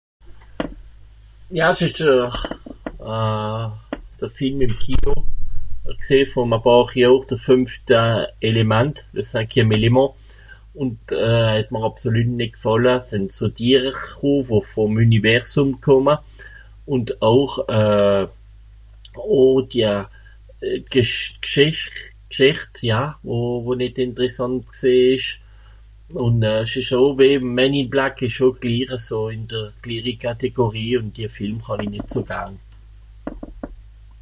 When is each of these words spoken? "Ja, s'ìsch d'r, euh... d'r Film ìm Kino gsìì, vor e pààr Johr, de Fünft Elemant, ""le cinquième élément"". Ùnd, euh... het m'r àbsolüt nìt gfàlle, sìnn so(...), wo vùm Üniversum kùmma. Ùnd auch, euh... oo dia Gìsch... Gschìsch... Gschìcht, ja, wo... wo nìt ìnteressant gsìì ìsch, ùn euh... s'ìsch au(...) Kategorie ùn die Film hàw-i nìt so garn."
"Ja, 1.59 1.67
s'ìsch 1.77 1.93
d'r, 1.99 2.37
euh... 3.15 3.65
d'r 4.21 4.31
Film 4.37 4.63
ìm 4.67 4.73
Kino 4.83 5.13
gsìì, 5.25 6.19
vor 6.31 6.47
e 6.57 6.59
pààr 6.67 6.93
Johr, 7.01 7.21
de 7.31 7.37
Fünft 7.47 7.93
Elemant, 8.49 8.95
""le 9.17 9.23
cinquième 9.31 9.71
élément"". 9.77 10.09
Ùnd, 10.85 10.95
euh... 11.25 11.49
het 11.57 11.69
m'r 11.75 11.87
àbsolüt 11.89 12.29
nìt 12.39 12.55
gfàlle, 12.59 12.95
sìnn 13.09 13.25
so(...), 13.39 13.47
wo 14.23 14.63
vùm 14.71 14.93
Üniversum 15.07 15.69
kùmma. 15.83 16.15
Ùnd 16.95 17.07
auch, 17.31 17.55
euh... 17.79 18.23
oo 19.27 19.61
dia 19.71 19.93
Gìsch... 20.91 21.21
Gschìsch... 21.43 21.85
Gschìcht, 22.31 22.73
ja, 22.91 23.01
wo... 23.27 23.37
wo 23.63 23.71
nìt 23.81 23.95
ìnteressant 24.07 24.63
gsìì 24.73 24.95
ìsch, 25.15 25.31
ùn 26.25 26.35
euh... 26.43 26.65
s'ìsch 26.71 26.95
au(...) 26.95 27.11
Kategorie 30.27 30.95
ùn 30.99 31.09
die 31.15 31.27
Film 31.37 31.59
hàw-i 31.65 31.87
nìt 31.87 32.07
so 32.13 32.21
garn." 32.29 32.55